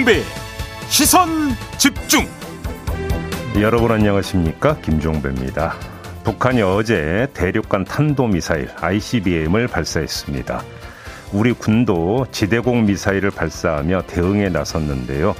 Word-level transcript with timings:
김종배. 0.00 0.22
시선 0.88 1.28
집중. 1.78 2.26
여러분 3.60 3.90
안녕하십니까? 3.90 4.76
김종배입니다. 4.76 5.74
북한이 6.24 6.62
어제 6.62 7.26
대륙간 7.34 7.84
탄도미사일 7.84 8.70
ICBM을 8.80 9.68
발사했습니다. 9.68 10.62
우리 11.32 11.52
군도 11.52 12.26
지대공 12.30 12.86
미사일을 12.86 13.30
발사하며 13.30 14.02
대응에 14.06 14.48
나섰는데요. 14.48 15.34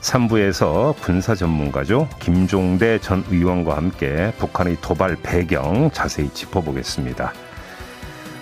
3부에서 0.00 0.96
군사 1.00 1.34
전문가죠. 1.34 2.08
김종대 2.18 2.98
전 2.98 3.24
의원과 3.30 3.76
함께 3.76 4.32
북한의 4.38 4.78
도발 4.80 5.16
배경 5.22 5.90
자세히 5.92 6.28
짚어보겠습니다 6.30 7.32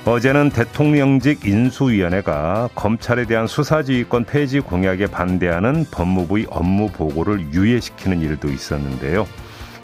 어제는 0.06 0.48
대통령직 0.48 1.44
인수위원회가 1.44 2.70
검찰에 2.74 3.26
대한 3.26 3.46
수사지휘권 3.46 4.24
폐지 4.24 4.60
공약에 4.60 5.06
반대하는 5.06 5.84
법무부의 5.90 6.46
업무 6.48 6.88
보고를 6.88 7.52
유예시키는 7.52 8.22
일도 8.22 8.48
있었는데요. 8.48 9.26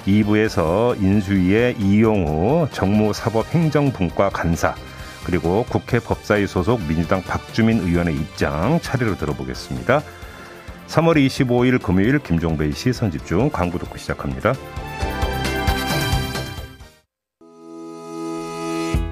2부에서 0.06 1.01
인수위의 1.02 1.77
이용우 1.79 2.69
정무사법행정분과 2.73 4.30
간사 4.30 4.75
그리고 5.25 5.66
국회 5.69 5.98
법사위 5.98 6.47
소속 6.47 6.80
민주당 6.87 7.20
박주민 7.23 7.80
의원의 7.80 8.14
입장 8.14 8.80
차례로 8.80 9.17
들어보겠습니다. 9.19 10.01
3월 10.89 11.17
25일 11.27 11.83
금요일 11.83 12.20
김종배의 12.20 12.73
시선집중 12.73 13.51
광고 13.51 13.78
듣고 13.78 13.98
시작합니다. 13.98 14.55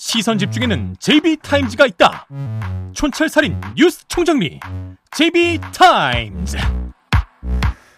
시선 0.00 0.38
집중에는 0.38 0.96
JB 0.98 1.17
Times가 1.17 1.84
있다 1.84 2.26
촌철살인 2.94 3.60
뉴스 3.76 4.08
총정리 4.08 4.58
JB 5.10 5.52
Times 5.52 6.56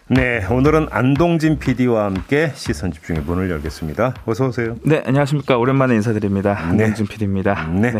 네, 0.09 0.45
오늘은 0.51 0.87
안동진 0.91 1.59
PD와 1.59 2.03
함께 2.03 2.51
시선 2.55 2.91
집중의 2.91 3.21
문을 3.21 3.49
열겠습니다. 3.49 4.15
어서 4.25 4.47
오세요. 4.47 4.75
네, 4.83 5.01
안녕하십니까. 5.05 5.57
오랜만에 5.57 5.95
인사드립니다. 5.95 6.53
네. 6.73 6.83
안동진 6.83 7.07
PD입니다. 7.07 7.67
네. 7.69 7.93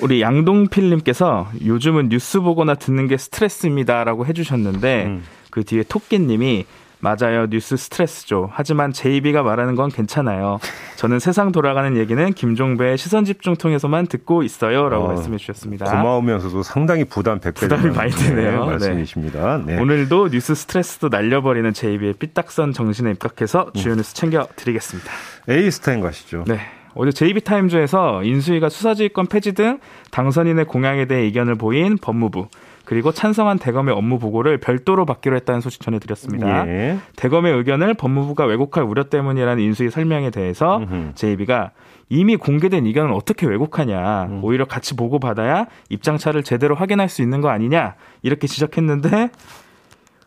우리 0.00 0.22
양동필님께서 0.22 1.50
요즘은 1.64 2.10
뉴스 2.10 2.38
보거나 2.40 2.76
듣는 2.76 3.08
게 3.08 3.16
스트레스입니다라고 3.16 4.24
해주셨는데 4.24 5.04
음. 5.06 5.24
그 5.50 5.64
뒤에 5.64 5.82
토끼님이 5.82 6.64
맞아요 7.06 7.46
뉴스 7.46 7.76
스트레스죠. 7.76 8.50
하지만 8.52 8.92
JB가 8.92 9.44
말하는 9.44 9.76
건 9.76 9.90
괜찮아요. 9.90 10.58
저는 10.96 11.20
세상 11.20 11.52
돌아가는 11.52 11.96
얘기는 11.96 12.32
김종배의 12.32 12.98
시선 12.98 13.24
집중 13.24 13.54
통해서만 13.54 14.08
듣고 14.08 14.42
있어요라고 14.42 15.04
어, 15.04 15.08
말씀해 15.08 15.36
주셨습니다. 15.36 15.84
고마우면서도 15.84 16.64
상당히 16.64 17.04
부담 17.04 17.38
100배 17.38 17.54
부담이 17.54 17.94
많이 17.94 18.10
되네요. 18.10 18.64
네. 18.64 18.70
말씀이십니다. 18.70 19.62
네. 19.64 19.78
오늘도 19.78 20.30
뉴스 20.30 20.56
스트레스도 20.56 21.08
날려버리는 21.08 21.72
JB의 21.72 22.14
삐딱선 22.14 22.72
정신에 22.72 23.12
입각해서 23.12 23.70
주요 23.74 23.92
음. 23.92 23.98
뉴스 23.98 24.12
챙겨 24.12 24.48
드리겠습니다. 24.56 25.08
에이스타인 25.48 26.00
가시죠. 26.00 26.42
네. 26.48 26.58
어제 26.96 27.12
JB타임즈에서 27.12 28.24
인수위가 28.24 28.68
수사지휘권 28.68 29.26
폐지 29.26 29.52
등 29.52 29.78
당선인의 30.10 30.64
공약에 30.64 31.04
대해 31.04 31.20
의견을 31.22 31.54
보인 31.54 31.98
법무부 31.98 32.48
그리고 32.86 33.12
찬성한 33.12 33.58
대검의 33.58 33.94
업무 33.94 34.18
보고를 34.18 34.58
별도로 34.58 35.04
받기로 35.04 35.36
했다는 35.36 35.60
소식 35.60 35.82
전해드렸습니다. 35.82 36.66
예. 36.68 36.98
대검의 37.16 37.52
의견을 37.52 37.94
법무부가 37.94 38.46
왜곡할 38.46 38.84
우려 38.84 39.04
때문이라는 39.04 39.62
인수위 39.62 39.90
설명에 39.90 40.30
대해서 40.30 40.78
음흠. 40.78 41.12
JB가 41.16 41.72
이미 42.08 42.36
공개된 42.36 42.86
의견을 42.86 43.12
어떻게 43.12 43.46
왜곡하냐 43.46 44.22
음. 44.30 44.40
오히려 44.44 44.64
같이 44.64 44.94
보고받아야 44.96 45.66
입장차를 45.90 46.44
제대로 46.44 46.74
확인할 46.76 47.08
수 47.08 47.20
있는 47.20 47.40
거 47.40 47.48
아니냐 47.50 47.96
이렇게 48.22 48.46
지적했는데 48.46 49.30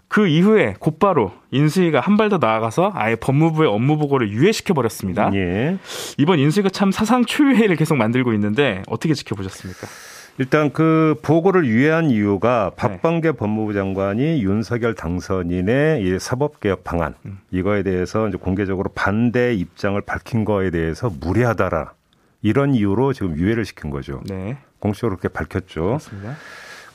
그 0.09 0.27
이후에 0.27 0.73
곧바로 0.79 1.31
인수위가 1.51 1.99
한 2.01 2.17
발 2.17 2.29
더 2.29 2.37
나아가서 2.39 2.91
아예 2.95 3.15
법무부의 3.15 3.69
업무 3.69 3.97
보고를 3.97 4.29
유예시켜 4.31 4.73
버렸습니다. 4.73 5.31
예. 5.33 5.77
이번 6.17 6.39
인수위가 6.39 6.69
참 6.69 6.91
사상 6.91 7.23
초유회를 7.23 7.75
계속 7.77 7.95
만들고 7.95 8.33
있는데 8.33 8.81
어떻게 8.87 9.13
지켜보셨습니까? 9.13 9.87
일단 10.39 10.71
그 10.71 11.15
보고를 11.21 11.65
유예한 11.65 12.09
이유가 12.11 12.71
네. 12.71 12.75
박범계 12.77 13.33
법무부 13.33 13.73
장관이 13.73 14.41
윤석열 14.41 14.95
당선인의 14.95 16.01
이 16.01 16.17
사법개혁 16.17 16.85
방안 16.85 17.13
음. 17.25 17.39
이거에 17.51 17.83
대해서 17.83 18.25
이제 18.29 18.37
공개적으로 18.37 18.89
반대 18.95 19.53
입장을 19.53 19.99
밝힌 19.99 20.45
거에 20.45 20.71
대해서 20.71 21.09
무리하다라 21.09 21.91
이런 22.41 22.73
이유로 22.73 23.11
지금 23.11 23.35
유예를 23.35 23.65
시킨 23.65 23.89
거죠. 23.89 24.21
네, 24.27 24.57
공식적으로 24.79 25.17
그렇게 25.17 25.33
밝혔죠. 25.33 25.83
그렇습니다. 25.83 26.35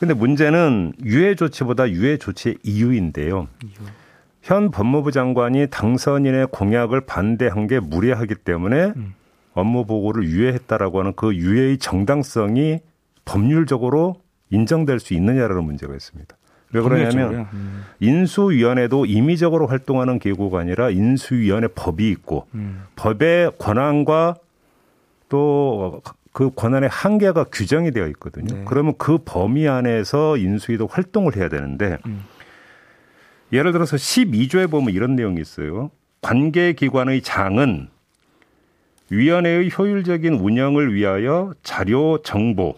근데 0.00 0.14
문제는 0.14 0.94
유예 1.04 1.34
조치보다 1.34 1.90
유예 1.90 2.16
조치의 2.16 2.56
이유인데요. 2.62 3.48
현 4.40 4.70
법무부 4.70 5.12
장관이 5.12 5.66
당선인의 5.68 6.48
공약을 6.50 7.02
반대한 7.02 7.66
게 7.66 7.78
무리하기 7.78 8.36
때문에 8.36 8.94
음. 8.96 9.14
업무 9.52 9.84
보고를 9.84 10.24
유예했다라고 10.24 11.00
하는 11.00 11.12
그 11.14 11.34
유예의 11.34 11.76
정당성이 11.76 12.80
법률적으로 13.24 14.16
인정될 14.50 15.00
수 15.00 15.14
있느냐라는 15.14 15.64
문제가 15.64 15.94
있습니다. 15.94 16.36
왜 16.72 16.80
그러냐면? 16.80 17.46
음, 17.52 17.84
인수위원회도 18.00 19.06
임의적으로 19.06 19.66
활동하는 19.66 20.18
기구가 20.18 20.60
아니라 20.60 20.90
인수위원회 20.90 21.68
법이 21.68 22.08
있고 22.10 22.46
음, 22.54 22.84
법의 22.96 23.52
권한과 23.58 24.36
또 25.28 26.02
그 26.34 26.50
권한의 26.52 26.88
한계가 26.88 27.44
규정이 27.44 27.92
되어 27.92 28.08
있거든요. 28.08 28.56
네. 28.56 28.64
그러면 28.66 28.94
그 28.98 29.18
범위 29.24 29.68
안에서 29.68 30.36
인수위도 30.36 30.88
활동을 30.88 31.36
해야 31.36 31.48
되는데 31.48 31.98
음. 32.06 32.24
예를 33.52 33.70
들어서 33.70 33.96
12조에 33.96 34.68
보면 34.68 34.92
이런 34.92 35.14
내용이 35.14 35.40
있어요. 35.40 35.92
관계기관의 36.22 37.22
장은 37.22 37.88
위원회의 39.10 39.70
효율적인 39.78 40.34
운영을 40.34 40.92
위하여 40.92 41.54
자료 41.62 42.20
정보 42.22 42.74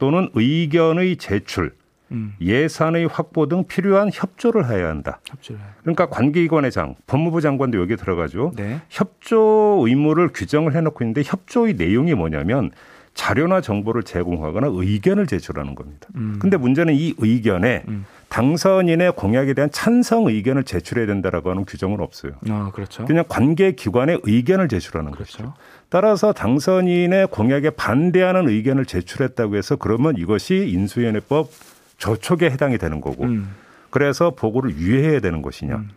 또는 0.00 0.28
의견의 0.34 1.16
제출, 1.16 1.72
음, 2.10 2.34
예산의 2.40 3.06
확보 3.06 3.46
등 3.46 3.64
필요한 3.64 4.10
협조를 4.12 4.68
해야 4.68 4.88
한다. 4.88 5.20
협조를. 5.28 5.60
그러니까 5.82 6.06
관계기관의 6.06 6.72
장, 6.72 6.96
법무부 7.06 7.40
장관도 7.40 7.78
여기에 7.78 7.96
들어가죠. 7.96 8.52
네, 8.56 8.80
협조 8.88 9.84
의무를 9.86 10.30
규정을 10.34 10.74
해놓고 10.74 11.04
있는데 11.04 11.22
협조의 11.24 11.74
내용이 11.74 12.14
뭐냐면 12.14 12.72
자료나 13.14 13.60
정보를 13.60 14.02
제공하거나 14.02 14.68
의견을 14.70 15.26
제출하는 15.26 15.74
겁니다. 15.74 16.08
음. 16.14 16.38
근데 16.40 16.56
문제는 16.56 16.94
이 16.94 17.14
의견에 17.18 17.84
음. 17.88 18.06
당선인의 18.28 19.12
공약에 19.16 19.52
대한 19.54 19.70
찬성 19.70 20.26
의견을 20.28 20.62
제출해야 20.64 21.06
된다라고 21.06 21.50
하는 21.50 21.64
규정은 21.64 22.00
없어요. 22.00 22.32
아 22.48 22.70
그렇죠. 22.72 23.04
그냥 23.04 23.24
관계 23.28 23.72
기관의 23.72 24.20
의견을 24.22 24.68
제출하는 24.68 25.10
거죠. 25.10 25.38
그렇죠. 25.38 25.54
따라서 25.90 26.32
당선인의 26.32 27.26
공약에 27.28 27.70
반대하는 27.70 28.48
의견을 28.48 28.86
제출했다고 28.86 29.56
해서 29.56 29.76
그러면 29.76 30.16
이것이 30.16 30.68
인수위원회법 30.68 31.50
저촉에 31.98 32.48
해당이 32.50 32.78
되는 32.78 33.00
거고 33.00 33.24
음, 33.24 33.54
그래서 33.90 34.30
보고를 34.30 34.76
유예해야 34.76 35.20
되는 35.20 35.42
것이냐. 35.42 35.76
음. 35.76 35.90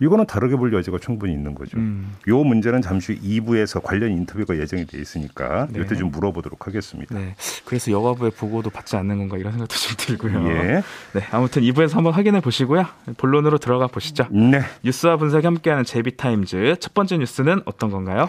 이거는 0.00 0.26
다르게 0.26 0.56
볼 0.56 0.72
여지가 0.72 0.98
충분히 0.98 1.32
있는 1.32 1.54
거죠. 1.54 1.78
음. 1.78 2.16
요 2.26 2.42
문제는 2.42 2.82
잠시 2.82 3.12
후 3.12 3.20
2부에서 3.20 3.80
관련 3.80 4.10
인터뷰가 4.10 4.58
예정이 4.58 4.84
돼 4.86 4.98
있으니까 4.98 5.68
네. 5.70 5.80
이때 5.80 5.94
좀 5.94 6.10
물어보도록 6.10 6.66
하겠습니다. 6.66 7.16
네. 7.16 7.36
그래서 7.64 7.92
여가부의 7.92 8.32
보고도 8.32 8.70
받지 8.70 8.96
않는 8.96 9.18
건가 9.18 9.36
이런 9.36 9.52
생각도 9.52 9.74
좀 9.76 9.96
들고요. 9.96 10.48
예. 10.48 10.82
네. 11.12 11.22
아무튼 11.30 11.62
2부에서 11.62 11.94
한번 11.94 12.14
확인해 12.14 12.40
보시고요. 12.40 12.84
본론으로 13.16 13.58
들어가 13.58 13.86
보시죠. 13.86 14.26
네. 14.30 14.62
뉴스와 14.82 15.18
분석이 15.18 15.46
함께하는 15.46 15.84
제비타임즈 15.84 16.76
첫 16.80 16.94
번째 16.94 17.18
뉴스는 17.18 17.62
어떤 17.64 17.90
건가요? 17.90 18.28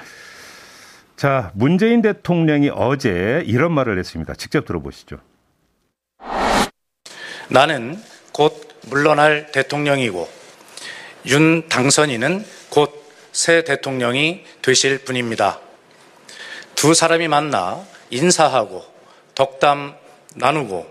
자, 1.16 1.52
문재인 1.54 2.02
대통령이 2.02 2.70
어제 2.74 3.44
이런 3.46 3.72
말을 3.72 3.98
했습니다. 4.00 4.34
직접 4.36 4.66
들어보시죠. 4.66 5.18
나는 7.50 8.02
곧 8.32 8.68
물러날 8.88 9.52
대통령이고 9.52 10.28
윤 11.28 11.68
당선인은 11.70 12.46
곧 12.70 13.04
새 13.34 13.64
대통령이 13.64 14.44
되실 14.62 15.00
분입니다. 15.00 15.60
두 16.76 16.94
사람이 16.94 17.28
만나 17.28 17.84
인사하고 18.12 18.86
덕담 19.34 19.96
나누고 20.36 20.86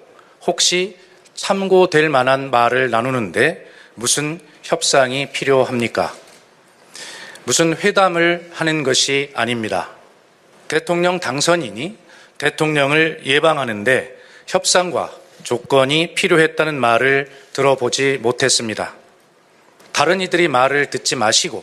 혹시 0.47 0.99
참고될 1.35 2.09
만한 2.09 2.51
말을 2.51 2.91
나누는데 2.91 3.65
무슨 3.95 4.41
협상이 4.65 5.31
필요합니까? 5.31 6.13
무슨 7.45 7.77
회담을 7.77 8.51
하는 8.53 8.83
것이 8.83 9.31
아닙니다. 9.35 9.91
대통령 10.73 11.21
당선인이 11.21 11.99
대통령을 12.39 13.21
예방하는데 13.27 14.17
협상과 14.47 15.13
조건이 15.43 16.15
필요했다는 16.15 16.81
말을 16.81 17.31
들어보지 17.53 18.21
못했습니다. 18.23 18.95
다른 19.93 20.23
이들이 20.23 20.49
말을 20.49 20.89
듣지 20.89 21.15
마시고 21.15 21.63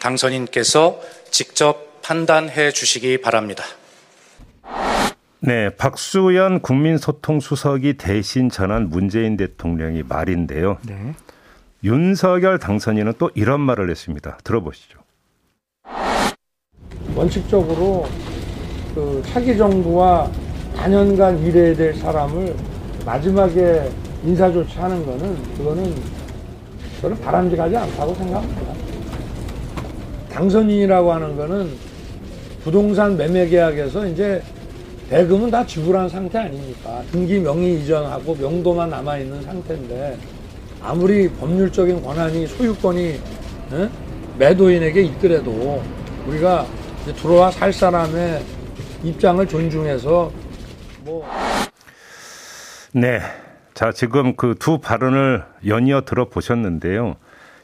당선인께서 0.00 1.00
직접 1.30 2.02
판단해 2.02 2.72
주시기 2.72 3.22
바랍니다. 3.22 3.64
네, 5.38 5.70
박수현 5.70 6.60
국민소통수석이 6.60 7.94
대신 7.94 8.50
전한 8.50 8.90
문재인 8.90 9.38
대통령이 9.38 10.02
말인데요. 10.02 10.76
네. 10.82 11.14
윤석열 11.82 12.58
당선인은 12.58 13.14
또 13.16 13.30
이런 13.34 13.62
말을 13.62 13.88
했습니다. 13.88 14.36
들어보시죠. 14.44 14.99
원칙적으로 17.20 18.06
그 18.94 19.22
차기 19.26 19.54
정부와 19.56 20.30
4년간 20.74 21.44
일해야 21.44 21.76
될 21.76 21.94
사람을 21.94 22.54
마지막에 23.04 23.90
인사 24.24 24.50
조치하는 24.50 25.04
거는 25.04 25.36
그거는 25.58 25.94
저는 27.02 27.20
바람직하지 27.20 27.76
않다고 27.76 28.14
생각합니다. 28.14 28.72
당선인이라고 30.32 31.12
하는 31.12 31.36
거는 31.36 31.70
부동산 32.64 33.18
매매 33.18 33.46
계약에서 33.46 34.06
이제 34.06 34.42
대금은 35.10 35.50
다 35.50 35.66
지불한 35.66 36.08
상태 36.08 36.38
아닙니까? 36.38 37.02
등기 37.12 37.38
명의 37.38 37.82
이전하고 37.82 38.34
명도만 38.34 38.88
남아 38.88 39.18
있는 39.18 39.42
상태인데 39.42 40.16
아무리 40.80 41.28
법률적인 41.28 42.02
권한이 42.02 42.46
소유권이 42.46 43.00
에? 43.02 43.88
매도인에게 44.38 45.02
있더라도 45.02 45.82
우리가 46.26 46.66
들어와 47.04 47.50
살 47.50 47.72
사람의 47.72 48.44
입장을 49.02 49.46
존중해서 49.48 50.30
뭐 51.04 51.26
네. 52.92 53.20
자, 53.74 53.92
지금 53.92 54.36
그 54.36 54.54
두 54.58 54.78
발언을 54.78 55.44
연이어 55.66 56.02
들어보셨는데요. 56.02 57.16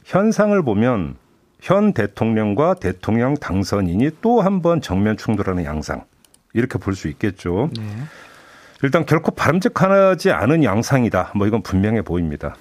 현상을 0.05 0.63
보면 0.63 1.17
현 1.61 1.93
대통령과 1.93 2.75
대통령 2.75 3.35
당선인이 3.35 4.11
또 4.23 4.41
한 4.41 4.63
번 4.63 4.81
정면 4.81 5.17
충돌하는 5.17 5.65
양상. 5.65 6.05
이렇게 6.55 6.79
볼 6.79 6.95
수 6.95 7.09
있겠죠. 7.09 7.69
네. 7.77 7.83
일단 8.83 9.05
결코 9.05 9.31
바람직하지 9.33 10.31
않은 10.31 10.65
양상이다. 10.65 11.33
뭐 11.35 11.47
이건 11.47 11.63
분명해 11.63 12.03
보입니다. 12.03 12.57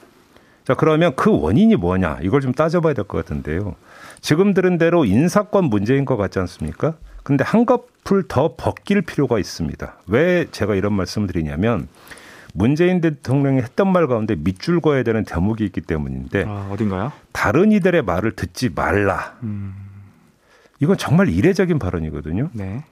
자, 0.66 0.74
그러면 0.74 1.16
그 1.16 1.30
원인이 1.40 1.76
뭐냐? 1.76 2.20
이걸 2.24 2.42
좀 2.42 2.52
따져봐야 2.54 2.94
될 2.94 3.06
것 3.06 3.24
같은데요. 3.24 3.76
지금 4.26 4.56
들은 4.56 4.80
대로 4.80 5.06
인사권 5.06 5.66
문제인 5.66 6.04
것 6.04 6.18
같지 6.18 6.40
않습니까? 6.40 6.96
근데 7.22 7.44
한꺼풀 7.44 8.24
더 8.28 8.56
벗길 8.58 9.04
필요가 9.04 9.38
있습니다. 9.38 10.00
왜 10.08 10.48
제가 10.50 10.74
이런 10.74 10.94
말씀을 10.94 11.28
드리냐면 11.28 11.88
문재인 12.52 13.02
대통령이 13.02 13.60
했던 13.60 13.94
말 13.94 14.08
가운데 14.08 14.34
밑줄 14.36 14.80
그어야 14.80 15.04
되는 15.04 15.24
대목이 15.26 15.64
있기 15.66 15.82
때문인데 15.82 16.46
아, 16.48 16.68
어딘가요? 16.72 17.12
다른 17.34 17.72
이들의 17.72 18.02
말을 18.02 18.32
듣지 18.32 18.72
말라. 18.74 19.36
음, 19.44 19.76
이건 20.80 20.98
정말 20.98 21.30
이례적인 21.30 21.78
발언이거든요. 21.78 22.50
네. 22.54 22.84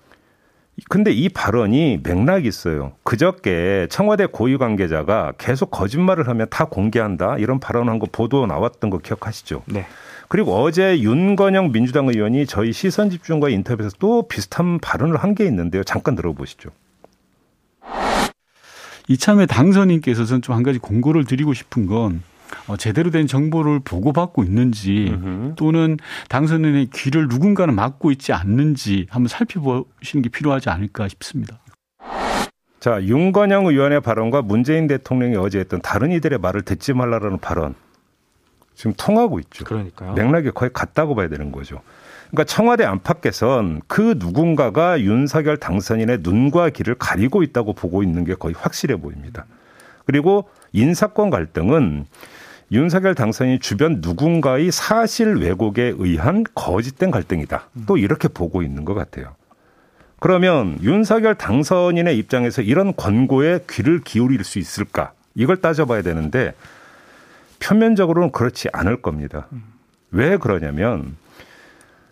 근데 0.89 1.11
이 1.11 1.29
발언이 1.29 1.99
맥락이 2.03 2.47
있어요. 2.47 2.93
그저께 3.03 3.87
청와대 3.89 4.25
고위 4.25 4.57
관계자가 4.57 5.33
계속 5.37 5.69
거짓말을 5.69 6.27
하면 6.27 6.47
다 6.49 6.65
공개한다. 6.65 7.37
이런 7.37 7.59
발언한 7.59 7.99
거 7.99 8.07
보도 8.11 8.45
나왔던 8.47 8.89
거 8.89 8.97
기억하시죠? 8.97 9.63
네. 9.67 9.85
그리고 10.29 10.55
어제 10.63 10.99
윤건영 10.99 11.71
민주당 11.71 12.07
의원이 12.07 12.47
저희 12.47 12.73
시선 12.73 13.11
집중과 13.11 13.49
인터뷰에서 13.49 13.95
또 13.99 14.27
비슷한 14.27 14.79
발언을 14.79 15.17
한 15.17 15.35
게 15.35 15.45
있는데요. 15.45 15.83
잠깐 15.83 16.15
들어보시죠. 16.15 16.69
이참에 19.09 19.45
당선인께서 19.45 20.25
저는 20.25 20.41
좀 20.41 20.55
한 20.55 20.63
가지 20.63 20.79
공고를 20.79 21.25
드리고 21.25 21.53
싶은 21.53 21.85
건 21.87 22.23
어, 22.67 22.77
제대로 22.77 23.09
된 23.09 23.27
정보를 23.27 23.79
보고받고 23.79 24.44
있는지. 24.44 25.15
또는 25.55 25.97
당선인의 26.29 26.89
귀를 26.94 27.27
누군가는 27.27 27.73
막고 27.73 28.11
있지 28.11 28.33
않는지 28.33 29.07
한번 29.09 29.27
살펴보시는 29.27 30.21
게 30.21 30.29
필요하지 30.29 30.69
않을까 30.69 31.07
싶습니다. 31.09 31.59
자, 32.79 33.01
윤건영 33.01 33.67
의원의 33.67 34.01
발언과 34.01 34.41
문재인 34.41 34.88
대통령이 34.88 35.38
어제 35.38 35.59
했던 35.59 35.81
다른 35.81 36.11
이들의 36.11 36.39
말을 36.39 36.63
듣지 36.63 36.94
말라라는 36.94 37.39
발언 37.39 37.75
지금 38.75 38.94
통하고 38.97 39.39
있죠. 39.39 39.63
그러니까요. 39.63 40.13
맥락이 40.13 40.51
거의 40.51 40.71
같다고 40.73 41.15
봐야 41.15 41.29
되는 41.29 41.51
거죠. 41.51 41.79
그러니까 42.31 42.45
청와대 42.45 42.83
안팎에선 42.83 43.81
그 43.88 44.15
누군가가 44.17 45.00
윤석열 45.00 45.55
당선인의 45.57 46.19
눈과 46.23 46.71
귀를 46.71 46.95
가리고 46.95 47.44
있다고 47.44 47.73
보고 47.73 48.03
있는 48.03 48.25
게 48.25 48.33
거의 48.33 48.55
확실해 48.57 48.95
보입니다. 48.95 49.45
그리고 50.05 50.50
인사권 50.73 51.29
갈등은 51.29 52.05
윤석열 52.73 53.13
당선인 53.13 53.59
주변 53.59 53.99
누군가의 54.01 54.71
사실 54.71 55.35
왜곡에 55.35 55.93
의한 55.95 56.43
거짓된 56.55 57.11
갈등이다. 57.11 57.69
또 57.85 57.97
이렇게 57.97 58.27
보고 58.27 58.63
있는 58.63 58.83
것 58.83 58.95
같아요. 58.95 59.35
그러면 60.19 60.79
윤석열 60.81 61.35
당선인의 61.35 62.17
입장에서 62.17 62.63
이런 62.63 62.95
권고에 62.95 63.59
귀를 63.69 63.99
기울일 63.99 64.43
수 64.43 64.57
있을까? 64.57 65.11
이걸 65.35 65.57
따져봐야 65.57 66.01
되는데 66.01 66.55
표면적으로는 67.59 68.31
그렇지 68.31 68.69
않을 68.73 69.03
겁니다. 69.03 69.47
왜 70.09 70.37
그러냐면 70.37 71.15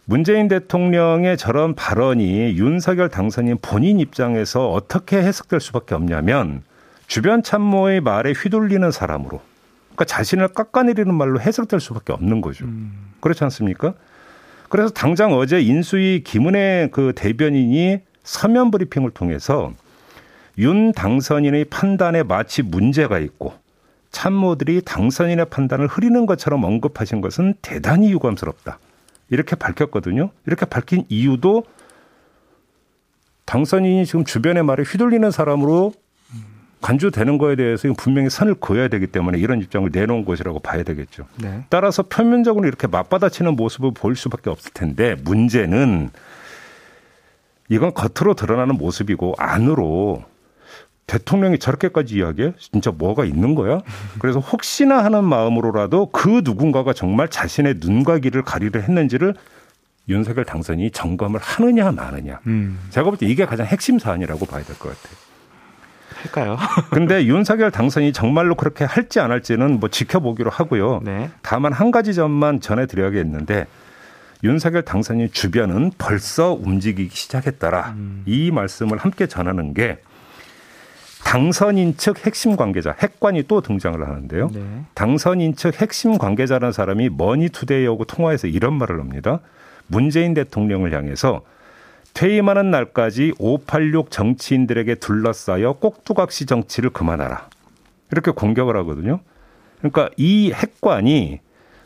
문재인 0.05 0.47
대통령의 0.47 1.37
저런 1.37 1.73
발언이 1.73 2.55
윤석열 2.57 3.09
당선인 3.09 3.57
본인 3.63 3.99
입장에서 3.99 4.71
어떻게 4.71 5.17
해석될 5.17 5.59
수밖에 5.59 5.95
없냐면 5.95 6.61
주변 7.07 7.41
참모의 7.41 8.01
말에 8.01 8.33
휘둘리는 8.33 8.91
사람으로 8.91 9.41
그러니까 10.01 10.05
자신을 10.05 10.47
깎아내리는 10.49 11.13
말로 11.13 11.39
해석될 11.39 11.79
수밖에 11.79 12.13
없는 12.13 12.41
거죠. 12.41 12.65
그렇지 13.19 13.43
않습니까? 13.43 13.93
그래서 14.69 14.89
당장 14.89 15.33
어제 15.33 15.61
인수위 15.61 16.23
김은혜 16.23 16.89
그 16.91 17.13
대변인이 17.15 17.99
서면 18.23 18.71
브리핑을 18.71 19.11
통해서 19.11 19.73
윤 20.57 20.91
당선인의 20.91 21.65
판단에 21.65 22.23
마치 22.23 22.63
문제가 22.63 23.19
있고 23.19 23.53
참모들이 24.11 24.81
당선인의 24.81 25.45
판단을 25.45 25.87
흐리는 25.87 26.25
것처럼 26.25 26.63
언급하신 26.63 27.21
것은 27.21 27.53
대단히 27.61 28.11
유감스럽다. 28.11 28.79
이렇게 29.29 29.55
밝혔거든요. 29.55 30.31
이렇게 30.47 30.65
밝힌 30.65 31.05
이유도 31.09 31.63
당선인이 33.45 34.05
지금 34.05 34.25
주변의 34.25 34.63
말에 34.63 34.83
휘둘리는 34.83 35.29
사람으로 35.29 35.93
간주되는 36.81 37.37
거에 37.37 37.55
대해서 37.55 37.87
분명히 37.97 38.29
선을 38.29 38.55
그어야 38.55 38.87
되기 38.87 39.07
때문에 39.07 39.37
이런 39.37 39.59
입장을 39.61 39.89
내놓은 39.91 40.25
것이라고 40.25 40.59
봐야 40.59 40.83
되겠죠. 40.83 41.25
네. 41.41 41.63
따라서 41.69 42.03
표면적으로 42.03 42.67
이렇게 42.67 42.87
맞받아치는 42.87 43.55
모습을 43.55 43.91
보일 43.93 44.15
수밖에 44.15 44.49
없을 44.49 44.71
텐데 44.73 45.15
문제는 45.23 46.09
이건 47.69 47.93
겉으로 47.93 48.33
드러나는 48.33 48.75
모습이고 48.75 49.35
안으로 49.37 50.23
대통령이 51.07 51.59
저렇게까지 51.59 52.15
이야기해? 52.15 52.53
진짜 52.57 52.91
뭐가 52.91 53.25
있는 53.25 53.53
거야? 53.55 53.79
그래서 54.19 54.39
혹시나 54.39 55.03
하는 55.03 55.23
마음으로라도 55.25 56.07
그 56.11 56.41
누군가가 56.43 56.93
정말 56.93 57.27
자신의 57.27 57.75
눈과 57.79 58.19
귀를 58.19 58.43
가리려 58.43 58.79
했는지를 58.79 59.35
윤석열 60.09 60.45
당선이 60.45 60.91
점검을 60.91 61.39
하느냐 61.39 61.91
마느냐. 61.91 62.39
음, 62.47 62.79
제가 62.89 63.09
볼 63.09 63.17
때 63.17 63.25
이게 63.25 63.45
가장 63.45 63.65
핵심 63.65 63.99
사안이라고 63.99 64.45
봐야 64.45 64.63
될 64.63 64.75
것 64.77 64.89
같아요. 64.89 65.17
할까요? 66.21 66.57
근데 66.91 67.25
윤석열 67.25 67.71
당선이 67.71 68.13
정말로 68.13 68.55
그렇게 68.55 68.85
할지 68.85 69.19
안 69.19 69.31
할지는 69.31 69.79
뭐 69.79 69.89
지켜보기로 69.89 70.49
하고요. 70.49 71.01
네. 71.03 71.29
다만 71.41 71.73
한 71.73 71.91
가지 71.91 72.13
점만 72.13 72.61
전해드려야겠는데 72.61 73.67
윤석열 74.43 74.83
당선인 74.83 75.29
주변은 75.31 75.91
벌써 75.97 76.53
움직이기 76.53 77.15
시작했더라. 77.15 77.95
이 78.25 78.51
말씀을 78.51 78.97
함께 78.97 79.27
전하는 79.27 79.73
게 79.73 79.99
당선인 81.23 81.95
측 81.97 82.25
핵심 82.25 82.55
관계자, 82.55 82.95
핵관이 82.97 83.43
또 83.47 83.61
등장을 83.61 84.01
하는데요. 84.01 84.49
네. 84.53 84.83
당선인 84.95 85.55
측 85.55 85.79
핵심 85.79 86.17
관계자라는 86.17 86.73
사람이 86.73 87.09
머니투데이하고 87.09 88.05
통화해서 88.05 88.47
이런 88.47 88.73
말을 88.73 88.99
합니다. 88.99 89.39
문재인 89.87 90.33
대통령을 90.33 90.93
향해서 90.93 91.41
퇴임하는 92.13 92.71
날까지 92.71 93.33
586 93.39 94.11
정치인들에게 94.11 94.95
둘러싸여 94.95 95.73
꼭두각시 95.73 96.45
정치를 96.45 96.89
그만하라. 96.91 97.49
이렇게 98.11 98.31
공격을 98.31 98.75
하거든요. 98.77 99.19
그러니까 99.79 100.09
이 100.17 100.51
핵관이 100.51 101.39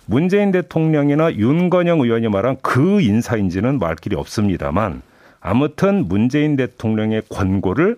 문재인 0.07 0.51
대통령이나 0.51 1.33
윤건영 1.33 2.01
의원이 2.01 2.27
말한 2.29 2.57
그 2.61 3.01
인사인지는 3.01 3.79
말 3.79 3.95
길이 3.95 4.15
없습니다만 4.15 5.01
아무튼 5.39 6.07
문재인 6.07 6.55
대통령의 6.55 7.23
권고를 7.29 7.95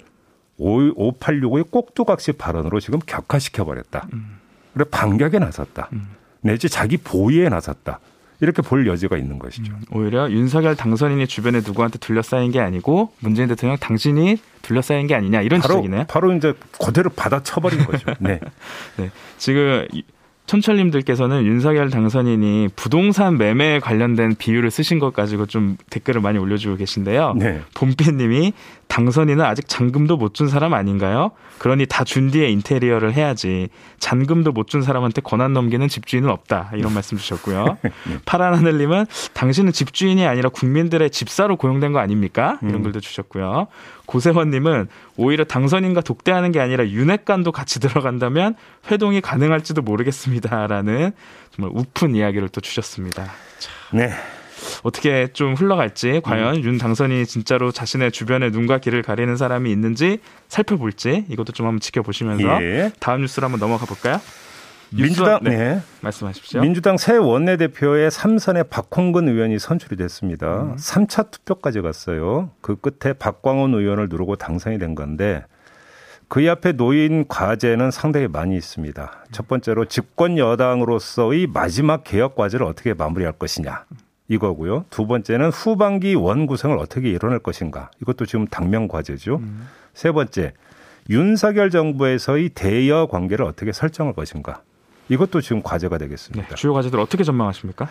586의 0.60 1.70
꼭두각시 1.72 2.34
발언으로 2.34 2.80
지금 2.80 3.00
격화시켜 3.06 3.66
버렸다. 3.66 4.08
그래 4.74 4.86
반격에 4.90 5.40
나섰다. 5.40 5.90
내지 6.42 6.70
자기 6.70 6.98
보위에 6.98 7.50
나섰다. 7.50 8.00
이렇게 8.39 8.62
볼 8.62 8.86
여지가 8.88 9.17
있는 9.17 9.39
것이죠. 9.39 9.74
음, 9.74 9.82
오히려 9.91 10.29
윤석열 10.29 10.75
당선인이 10.75 11.27
주변에 11.27 11.62
누구한테 11.65 11.98
둘러싸인 11.98 12.51
게 12.51 12.60
아니고 12.60 13.12
문재인 13.20 13.48
대통령 13.48 13.77
당신이 13.77 14.38
둘러싸인 14.62 15.08
게 15.08 15.15
아니냐 15.15 15.41
이런 15.41 15.60
바로, 15.60 15.75
지적이네요. 15.75 16.06
바로 16.08 16.34
이제 16.34 16.53
그대로 16.84 17.10
받아쳐버린 17.10 17.86
거죠. 17.86 18.13
네. 18.20 18.39
네. 18.98 19.10
지금 19.38 19.88
천철님들께서는 20.48 21.46
윤석열 21.46 21.89
당선인이 21.89 22.70
부동산 22.75 23.38
매매에 23.38 23.80
관련된 23.80 24.36
비유를 24.36 24.72
쓰신 24.72 24.98
것 24.98 25.13
가지고 25.13 25.46
좀 25.46 25.77
댓글을 25.89 26.22
많이 26.22 26.39
올려주고 26.39 26.77
계신데요. 26.77 27.34
네. 27.38 27.62
봄비님이 27.75 28.54
당선인은 28.88 29.44
아직 29.44 29.68
잔금도 29.68 30.16
못 30.16 30.34
준 30.34 30.48
사람 30.48 30.74
아닌가요? 30.74 31.32
그러니 31.58 31.86
다 31.88 32.04
준 32.08 32.32
뒤에 32.32 32.48
인테리어를 32.50 33.13
해야지. 33.13 33.68
잔금도 34.00 34.51
못 34.54 34.68
준 34.68 34.82
사람한테 34.82 35.22
권한 35.22 35.51
넘기는 35.54 35.86
집주인은 35.88 36.30
없다. 36.30 36.72
이런 36.75 36.94
말씀 36.94 37.18
주셨고요. 37.18 37.77
파란 38.25 38.54
하늘님은 38.56 39.06
당신은 39.34 39.72
집주인이 39.74 40.25
아니라 40.25 40.50
국민들의 40.50 41.10
집사로 41.10 41.58
고용된 41.58 41.92
거 41.92 42.00
아닙니까? 42.00 42.60
이런 42.62 42.84
글도 42.84 43.00
주셨고요. 43.01 43.68
고세원님은 44.06 44.88
오히려 45.18 45.44
당선인과 45.44 46.00
독대하는 46.01 46.51
게 46.54 46.62
아니라 46.62 46.88
윤핵관도 46.88 47.51
같이 47.51 47.80
들어간다면 47.82 48.56
회동이 48.89 49.20
가능할지도 49.20 49.82
모르겠습니다 49.82 50.37
라는 50.41 51.12
정말 51.51 51.72
우픈 51.75 52.15
이야기를 52.15 52.50
또 52.50 52.62
주셨습니다. 52.62 53.32
네. 53.94 54.10
어떻게 54.84 55.27
좀 55.34 55.53
흘러갈지 55.53 56.22
과연 56.24 56.63
윤 56.63 56.77
당선이 56.77 57.25
진짜로 57.25 57.72
자신의 57.72 58.12
주변에 58.12 58.50
눈과 58.50 58.79
귀를 58.79 59.01
가리는 59.03 59.36
사람이 59.38 59.72
있는지 59.72 60.20
살펴볼지 60.48 61.25
이것도 61.29 61.53
좀 61.53 61.67
한번 61.67 61.79
지켜보시면서 61.79 62.63
예. 62.63 62.91
다음 63.00 63.22
뉴스로 63.22 63.46
한번 63.46 63.60
넘어가 63.60 63.86
볼까요? 63.86 64.20
민주당 64.89 65.39
뉴스- 65.44 65.56
네. 65.56 65.82
말씀하십시오. 66.01 66.62
민주당 66.62 66.98
새 66.98 67.17
원내대표의 67.17 68.10
삼선에 68.10 68.63
박홍근 68.63 69.27
의원이 69.27 69.60
선출이 69.60 69.96
됐습니다. 69.98 70.62
음. 70.63 70.75
삼 70.77 71.06
3차 71.06 71.29
투표까지 71.32 71.82
갔어요. 71.82 72.51
그 72.62 72.77
끝에 72.77 73.13
박광원 73.13 73.74
의원을 73.74 74.08
누르고 74.10 74.38
당선이 74.38 74.79
된 74.79 74.96
건데 74.96 75.44
그 76.28 76.50
앞에 76.50 76.74
놓인 76.74 77.28
과제는 77.28 77.92
상당히 77.92 78.28
많이 78.28 78.56
있습니다. 78.58 79.26
첫 79.32 79.48
번째로 79.48 79.86
집권 79.86 80.38
여당으로서의 80.38 81.48
마지막 81.48 82.04
개혁 82.04 82.36
과제를 82.36 82.66
어떻게 82.66 82.94
마무리할 82.94 83.34
것이냐. 83.34 83.86
이거고요. 84.28 84.86
두 84.90 85.08
번째는 85.08 85.50
후반기 85.50 86.14
원 86.16 86.48
구성을 86.48 86.78
어떻게 86.80 87.10
이뤄낼 87.10 87.40
것인가. 87.40 87.92
이것도 88.02 88.26
지금 88.26 88.46
당면 88.46 88.90
과제죠. 88.90 89.42
세 89.94 90.12
번째, 90.12 90.54
윤석열 91.10 91.70
정부에서의 91.70 92.50
대여 92.50 93.08
관계를 93.08 93.46
어떻게 93.46 93.72
설정할 93.72 94.14
것인가. 94.14 94.62
이것도 95.10 95.40
지금 95.40 95.62
과제가 95.62 95.98
네, 95.98 96.06
되겠습니다. 96.06 96.56
주요 96.56 96.74
과제들 96.74 97.00
어떻게 97.00 97.24
전망하십니까? 97.24 97.88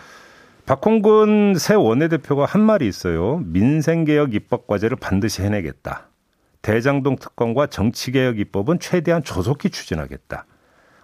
박홍근 0.67 1.55
새 1.57 1.73
원내대표가 1.73 2.45
한 2.45 2.61
말이 2.61 2.87
있어요. 2.87 3.41
민생개혁 3.45 4.35
입법 4.35 4.67
과제를 4.67 4.97
반드시 4.97 5.41
해내겠다. 5.41 6.09
대장동 6.67 7.15
특검과 7.15 7.67
정치개혁 7.67 8.39
입법은 8.39 8.79
최대한 8.79 9.23
조속히 9.23 9.69
추진하겠다. 9.69 10.45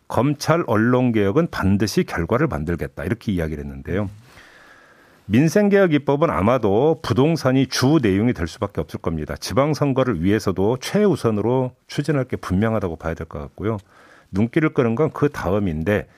검찰 0.09 0.61
언론개혁은 0.67 1.47
반드시 1.51 2.03
결과를 2.03 2.47
만들겠다. 2.47 3.05
이렇게 3.05 3.31
이야기를 3.31 3.63
했는데요. 3.63 4.09
민생개혁 5.25 5.93
입법은 5.93 6.29
아마도 6.29 6.99
부동산이 7.01 7.67
주 7.67 7.99
내용이 8.01 8.33
될 8.33 8.45
수밖에 8.45 8.81
없을 8.81 8.99
겁니다. 8.99 9.37
지방선거를 9.37 10.21
위해서도 10.21 10.79
최우선으로 10.81 11.71
추진할 11.87 12.25
게 12.25 12.35
분명하다고 12.35 12.97
봐야 12.97 13.13
될 13.13 13.25
것 13.25 13.39
같고요. 13.39 13.77
눈길을 14.31 14.73
끄는 14.73 14.95
건 14.95 15.11
그 15.13 15.29
다음인데 15.29 16.09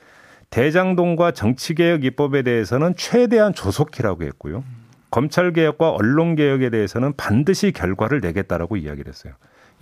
대장동과 0.49 1.33
정치개혁 1.33 2.03
입법에 2.03 2.41
대해서는 2.41 2.95
최대한 2.97 3.53
조속히라고 3.53 4.23
했고요. 4.23 4.63
검찰 5.11 5.53
개혁과 5.53 5.91
언론 5.91 6.35
개혁에 6.35 6.69
대해서는 6.69 7.13
반드시 7.15 7.71
결과를 7.71 8.19
내겠다라고 8.21 8.77
이야기를 8.77 9.09
했어요. 9.11 9.33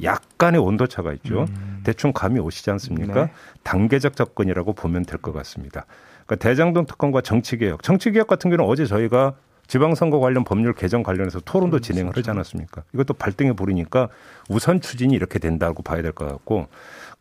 약간의 0.02 0.60
온도차가 0.60 1.14
있죠. 1.14 1.46
대충 1.84 2.14
감이 2.14 2.40
오시지 2.40 2.70
않습니까? 2.72 3.26
네. 3.26 3.32
단계적 3.64 4.16
접근이라고 4.16 4.74
보면 4.74 5.06
될 5.06 5.20
것 5.20 5.34
같습니다. 5.34 5.86
그러니까 6.26 6.36
대장동 6.48 6.86
특검과 6.86 7.22
정치개혁. 7.22 7.84
정치개혁 7.84 8.28
같은 8.28 8.50
경우는 8.50 8.66
어제 8.70 8.86
저희가 8.86 9.34
지방선거 9.68 10.20
관련 10.20 10.44
법률 10.44 10.74
개정 10.74 11.04
관련해서 11.04 11.40
토론도 11.40 11.80
진행을 11.80 12.18
하지 12.18 12.30
않았습니까? 12.30 12.84
이것도 12.94 13.14
발등에 13.14 13.54
부르니까 13.54 14.10
우선 14.50 14.82
추진이 14.82 15.14
이렇게 15.14 15.40
된다고 15.40 15.84
봐야 15.84 16.02
될 16.02 16.12
것 16.12 16.28
같고 16.28 16.68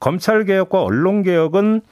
검찰 0.00 0.44
개혁과 0.44 0.82
언론 0.82 1.22
개혁은 1.22 1.82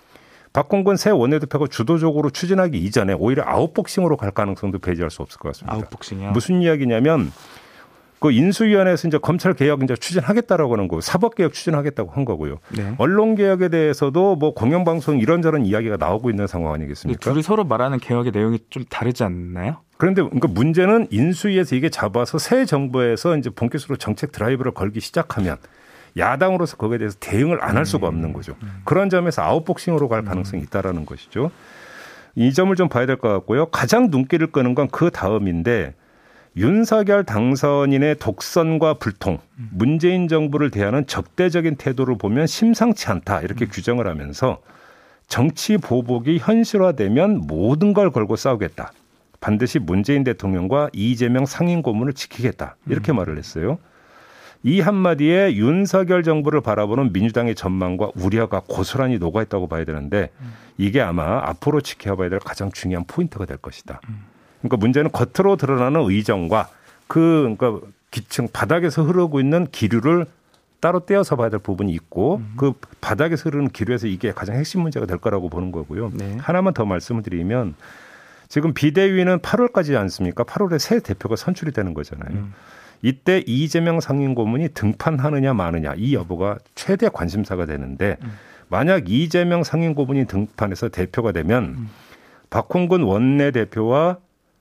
박홍근 0.52 0.97
새 0.97 1.11
원내대표가 1.11 1.66
주도적으로 1.69 2.30
추진하기 2.30 2.76
이전에 2.78 3.12
오히려 3.12 3.45
아웃복싱으로 3.47 4.16
갈 4.16 4.33
가능성도 4.33 4.78
배제할 4.80 5.11
수 5.11 5.23
없을 5.23 5.38
것 5.38 5.50
같습니다. 5.50 5.75
아웃복싱이요. 5.75 6.33
무슨 6.33 6.61
이야기냐면 6.62 7.30
그 8.19 8.33
인수위원회에서 8.33 9.09
이제 9.09 9.19
검찰 9.19 9.54
개혁 9.54 9.83
이제 9.83 9.97
추진하겠다라고 9.97 10.75
하는 10.75 10.88
거, 10.88 11.00
사법 11.00 11.37
개혁 11.37 11.54
추진하겠다고 11.54 12.11
한 12.11 12.25
거고요. 12.26 12.59
네. 12.76 12.95
언론 12.99 13.35
개혁에 13.35 13.69
대해서도 13.69 14.37
뭐 14.37 14.52
공영방송 14.52 15.19
이런저런 15.19 15.64
이야기가 15.64 15.97
나오고 15.97 16.28
있는 16.28 16.47
상황 16.47 16.75
아니겠습니까? 16.75 17.19
둘이 17.19 17.42
서로 17.42 17.64
말하는 17.64 17.99
개혁의 17.99 18.33
내용이 18.33 18.59
좀 18.69 18.85
다르지 18.90 19.25
않나요? 19.25 19.78
그런데 19.97 20.23
그러니까 20.23 20.49
문제는 20.49 21.09
인수위에서 21.11 21.76
이게 21.76 21.88
잡아서 21.88 22.38
새 22.38 22.66
정부에서 22.66 23.37
이제 23.38 23.49
본격적으로 23.50 23.97
정책 23.97 24.33
드라이브를 24.33 24.73
걸기 24.73 25.00
시작하면 25.00 25.57
야당으로서 26.17 26.76
거기에 26.76 26.99
대해서 26.99 27.17
대응을 27.21 27.62
안 27.62 27.76
할 27.76 27.87
수가 27.87 28.07
없는 28.09 28.33
거죠. 28.33 28.55
그런 28.85 29.09
점에서 29.11 29.43
아웃복싱으로 29.43 30.09
갈 30.09 30.25
가능성이 30.25 30.62
있다라는 30.64 31.07
것이죠. 31.07 31.50
이 32.35 32.52
점을 32.52 32.75
좀 32.76 32.88
봐야 32.88 33.07
될 33.07 33.17
것 33.17 33.29
같고요. 33.29 33.67
가장 33.67 34.09
눈길을 34.11 34.49
끄는 34.49 34.75
건 34.75 34.88
그 34.90 35.11
다음인데 35.11 35.95
윤석열 36.57 37.25
당선인의 37.25 38.17
독선과 38.19 38.95
불통, 38.95 39.38
문재인 39.71 40.26
정부를 40.26 40.71
대하는 40.71 41.07
적대적인 41.07 41.76
태도를 41.76 42.19
보면 42.19 42.47
심상치 42.49 43.09
않다 43.09 43.40
이렇게 43.43 43.67
규정을 43.67 44.09
하면서 44.09 44.59
정치 45.29 45.76
보복이 45.76 46.38
현실화되면 46.38 47.47
모든 47.47 47.93
걸 47.95 48.11
걸고 48.11 48.35
싸우겠다. 48.35 48.93
반드시 49.40 49.79
문재인 49.79 50.25
대통령과 50.25 50.90
이재명 50.93 51.47
상임 51.47 51.83
고문을 51.83 52.12
지키겠다. 52.14 52.76
이렇게 52.88 53.12
말을 53.12 53.38
했어요. 53.38 53.79
이 54.62 54.81
한마디에 54.81 55.55
윤석열 55.55 56.23
정부를 56.23 56.61
바라보는 56.61 57.12
민주당의 57.12 57.55
전망과 57.55 58.11
우려가 58.14 58.61
고스란히 58.67 59.19
녹아있다고 59.19 59.69
봐야 59.69 59.85
되는데 59.85 60.31
이게 60.76 61.00
아마 61.00 61.40
앞으로 61.49 61.81
지켜봐야 61.81 62.29
될 62.29 62.38
가장 62.38 62.71
중요한 62.71 63.05
포인트가 63.07 63.47
될 63.47 63.57
것이다. 63.57 64.00
그러니까 64.61 64.76
문제는 64.76 65.11
겉으로 65.12 65.57
드러나는 65.57 66.02
의정과 66.02 66.69
그 67.07 67.55
그러니까 67.57 67.87
기층 68.11 68.49
바닥에서 68.52 69.02
흐르고 69.02 69.40
있는 69.40 69.67
기류를 69.71 70.26
따로 70.81 71.05
떼어서 71.05 71.37
봐야 71.37 71.50
될 71.50 71.61
부분이 71.61 71.93
있고 71.93 72.43
그 72.57 72.73
바닥에서 73.00 73.50
흐르는 73.50 73.69
기류에서 73.69 74.07
이게 74.07 74.33
가장 74.33 74.57
핵심 74.57 74.81
문제가 74.81 75.07
될 75.07 75.19
거라고 75.19 75.49
보는 75.49 75.73
거고요. 75.73 76.11
네. 76.14 76.37
하나만 76.40 76.75
더 76.75 76.85
말씀을 76.85 77.23
드리면 77.23 77.75
지금 78.49 78.75
비대위는 78.75 79.38
8월까지 79.40 79.97
않습니까? 79.97 80.45
8월에 80.45 80.79
새 80.79 81.00
대표가 81.00 81.37
선출이 81.37 81.73
되는 81.73 81.95
거잖아요. 81.95 82.49
이때 83.02 83.42
이재명 83.47 84.00
상임고문이 84.00 84.71
등판하느냐 84.75 85.54
마느냐 85.54 85.95
이 85.97 86.14
여부가 86.14 86.59
최대 86.75 87.09
관심사가 87.09 87.66
되는데 87.66 88.16
만약 88.69 89.11
이재명 89.11 89.62
상임고문이 89.62 90.26
등판해서 90.26 90.88
대표가 90.90 91.33
되면 91.33 91.88
박홍근 92.50 93.02
원내대표와 93.02 94.19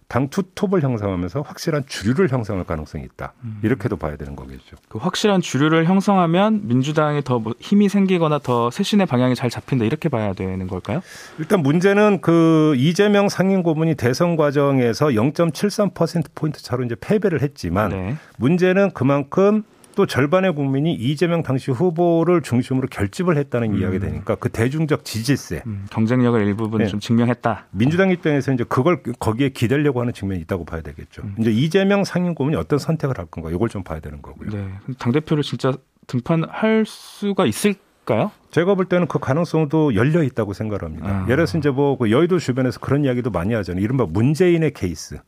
당 0.10 0.30
투 0.30 0.42
톱을 0.56 0.82
형성하면서 0.82 1.42
확실한 1.42 1.84
주류를 1.88 2.30
형성할 2.30 2.64
가능성이 2.66 3.04
있다. 3.04 3.34
이렇게도 3.64 3.98
봐야 3.98 4.18
되는 4.18 4.36
거겠죠. 4.36 4.76
그 4.90 4.98
확실한 4.98 5.40
주류를 5.42 5.86
형성하면 5.86 6.68
민주당이 6.68 7.24
더뭐 7.24 7.54
힘이 7.60 7.90
생기거나 7.90 8.40
더 8.40 8.72
쇄신의 8.72 9.06
방향이 9.06 9.36
잘 9.36 9.52
잡힌다 9.52 9.86
이렇게 9.86 10.10
봐야 10.10 10.34
되는 10.34 10.66
걸까요? 10.68 11.02
일단 11.38 11.62
문제는 11.62 12.22
그 12.22 12.74
이재명 12.78 13.30
상임 13.30 13.62
고문이 13.62 13.96
대선 13.96 14.36
과정에서 14.36 15.08
0.73% 15.10 16.26
포인트 16.34 16.62
차로 16.62 16.84
이제 16.86 16.96
패배를 17.00 17.44
했지만 17.44 17.92
네. 17.92 18.16
문제는 18.38 18.92
그만큼 18.92 19.64
또 19.96 20.06
절반의 20.06 20.56
국민이 20.56 20.94
이재명 20.94 21.44
당시 21.44 21.72
후보를 21.72 22.42
중심으로 22.42 22.88
결집을 22.90 23.38
했다는 23.38 23.76
이야기 23.78 24.00
되니까 24.00 24.36
그 24.36 24.50
대중적 24.50 25.04
지지세 25.04 25.64
음, 25.68 25.86
경쟁력을 25.92 26.40
일부분 26.46 26.80
네. 26.80 26.88
좀 26.88 27.00
증명했다. 27.00 27.66
민주당 27.72 28.10
입장에서 28.12 28.54
이제 28.54 28.64
그걸 28.68 29.02
거기에 29.20 29.50
기대려고 29.50 30.00
하는 30.02 30.14
측면이 30.14 30.42
있다고 30.42 30.66
봐야 30.66 30.82
되겠죠. 30.82 31.24
음. 31.24 31.36
이제 31.40 31.52
이재명 31.52 32.04
상임고문이 32.04 32.56
어떤 32.56 32.80
선택을 32.80 33.18
할 33.18 33.26
건가 33.26 33.50
이걸 33.52 33.70
좀 33.70 33.84
봐야 33.84 34.00
되는 34.00 34.22
거고요. 34.22 34.50
네. 34.52 34.68
당 34.98 35.12
대표를 35.12 35.44
진짜 35.44 35.74
등판할 36.08 36.86
수가 36.88 37.46
있을까요? 37.46 38.32
제가 38.52 38.74
볼 38.76 38.86
때는 38.86 39.08
그 39.08 39.20
가능성도 39.20 39.96
열려 39.96 40.24
있다고 40.24 40.54
생각합니다. 40.54 41.08
아. 41.08 41.24
예를 41.26 41.36
들어서 41.38 41.58
이제 41.58 41.70
뭐 41.70 41.98
그 41.98 42.10
여의도 42.12 42.40
주변에서 42.40 42.80
그런 42.80 43.04
이야기도 43.06 43.30
많이 43.30 43.54
하잖아요. 43.54 43.84
이른바 43.84 44.06
문재인의 44.06 44.74
케이스. 44.74 45.20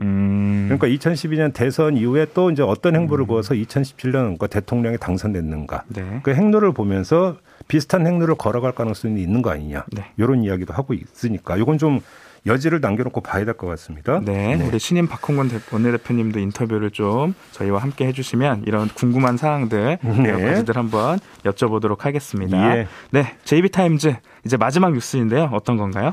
음. 0.00 0.66
그러니까 0.68 0.86
2012년 0.86 1.52
대선 1.52 1.96
이후에 1.96 2.26
또 2.34 2.50
이제 2.50 2.62
어떤 2.62 2.94
행보를 2.96 3.26
보여서 3.26 3.54
2017년 3.54 4.38
그 4.38 4.48
대통령이 4.48 4.98
당선됐는가. 4.98 5.84
네. 5.88 6.20
그 6.22 6.34
행로를 6.34 6.72
보면서 6.72 7.36
비슷한 7.68 8.06
행로를 8.06 8.34
걸어갈 8.36 8.72
가능성이 8.72 9.22
있는 9.22 9.42
거 9.42 9.50
아니냐. 9.50 9.84
네. 9.92 10.04
이런 10.16 10.42
이야기도 10.42 10.72
하고 10.72 10.94
있으니까 10.94 11.56
이건 11.56 11.78
좀 11.78 12.00
여지를 12.46 12.80
남겨놓고 12.80 13.20
봐야 13.20 13.44
될 13.44 13.54
것 13.54 13.66
같습니다. 13.66 14.20
네, 14.24 14.54
우리 14.54 14.78
신임 14.78 15.08
박홍근 15.08 15.48
대- 15.48 15.58
원내대표님도 15.72 16.38
인터뷰를 16.38 16.90
좀 16.92 17.34
저희와 17.50 17.80
함께 17.82 18.06
해주시면 18.06 18.62
이런 18.66 18.88
궁금한 18.88 19.36
사항들 19.36 19.98
네. 20.00 20.28
여러 20.28 20.38
가지들 20.50 20.76
한번 20.76 21.18
여쭤보도록 21.44 22.00
하겠습니다. 22.02 22.78
예. 22.78 22.86
네, 23.10 23.34
JB타임즈 23.44 24.14
이제 24.46 24.56
마지막 24.56 24.92
뉴스인데요. 24.92 25.50
어떤 25.52 25.76
건가요? 25.76 26.12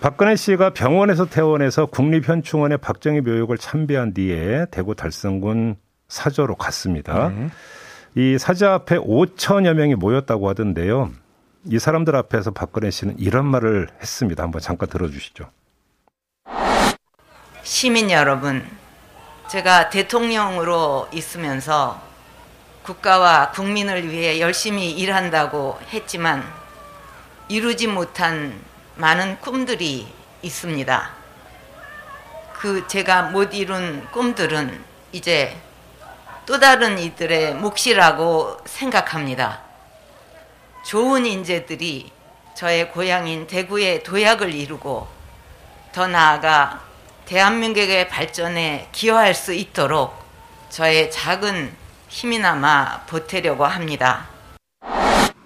박근혜 0.00 0.34
씨가 0.34 0.70
병원에서 0.70 1.26
퇴원해서 1.26 1.84
국립현충원에 1.84 2.78
박정희 2.78 3.20
묘역을 3.20 3.58
참배한 3.58 4.14
뒤에 4.14 4.64
대구 4.70 4.94
달성군 4.94 5.76
사저로 6.08 6.54
갔습니다. 6.54 7.28
네. 7.28 7.50
이 8.14 8.38
사저 8.38 8.70
앞에 8.70 8.96
5천여 8.96 9.74
명이 9.74 9.96
모였다고 9.96 10.48
하던데요. 10.48 11.10
이 11.66 11.78
사람들 11.78 12.16
앞에서 12.16 12.50
박근혜 12.52 12.90
씨는 12.90 13.16
이런 13.18 13.44
말을 13.44 13.88
했습니다. 14.00 14.42
한번 14.42 14.62
잠깐 14.62 14.88
들어주시죠. 14.88 15.44
시민 17.62 18.10
여러분, 18.10 18.64
제가 19.50 19.90
대통령으로 19.90 21.08
있으면서 21.12 22.00
국가와 22.84 23.50
국민을 23.50 24.08
위해 24.08 24.40
열심히 24.40 24.92
일한다고 24.92 25.78
했지만 25.92 26.42
이루지 27.48 27.86
못한 27.86 28.69
많은 28.96 29.40
꿈들이 29.40 30.06
있습니다. 30.42 31.10
그 32.54 32.86
제가 32.88 33.22
못 33.22 33.54
이룬 33.54 34.06
꿈들은 34.10 34.84
이제 35.12 35.56
또 36.46 36.58
다른 36.58 36.98
이들의 36.98 37.54
몫이라고 37.54 38.60
생각합니다. 38.64 39.60
좋은 40.84 41.26
인재들이 41.26 42.10
저의 42.54 42.90
고향인 42.90 43.46
대구의 43.46 44.02
도약을 44.02 44.52
이루고 44.54 45.08
더 45.92 46.06
나아가 46.06 46.82
대한민국의 47.26 48.08
발전에 48.08 48.88
기여할 48.92 49.34
수 49.34 49.52
있도록 49.52 50.18
저의 50.68 51.10
작은 51.10 51.76
힘이나마 52.08 53.02
보태려고 53.06 53.64
합니다. 53.64 54.29